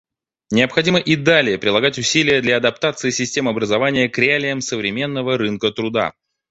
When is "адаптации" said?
2.57-3.11